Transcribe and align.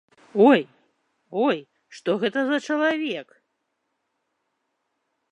Ой, 0.47 0.61
ой, 1.45 1.59
што 1.97 2.15
гэта 2.23 2.39
за 2.47 2.57
чалавек? 2.67 3.27